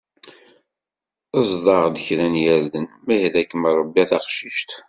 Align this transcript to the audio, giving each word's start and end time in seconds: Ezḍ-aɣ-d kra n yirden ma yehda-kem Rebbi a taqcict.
Ezḍ-aɣ-d 1.39 1.95
kra 2.05 2.27
n 2.33 2.35
yirden 2.43 2.85
ma 3.05 3.13
yehda-kem 3.15 3.63
Rebbi 3.79 3.99
a 4.03 4.05
taqcict. 4.09 4.69